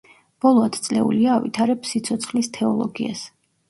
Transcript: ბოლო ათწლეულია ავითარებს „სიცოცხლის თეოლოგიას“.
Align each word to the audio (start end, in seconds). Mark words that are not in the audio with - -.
ბოლო 0.45 0.63
ათწლეულია 0.67 1.31
ავითარებს 1.37 1.95
„სიცოცხლის 1.97 2.53
თეოლოგიას“. 2.61 3.29